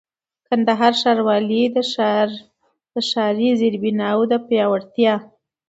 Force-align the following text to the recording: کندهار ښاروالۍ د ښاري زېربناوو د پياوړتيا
کندهار 0.47 0.93
ښاروالۍ 1.01 1.61
د 2.93 2.97
ښاري 3.09 3.49
زېربناوو 3.59 4.29
د 4.31 4.33
پياوړتيا 4.45 5.15